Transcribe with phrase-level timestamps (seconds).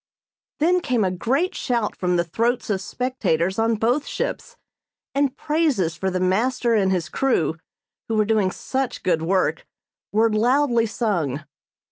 [0.57, 4.57] Then came a great shout from the throats of spectators on both ships,
[5.13, 7.57] and praises for the master and his crew
[8.07, 9.63] who were doing such good work
[10.11, 11.43] were loudly sung.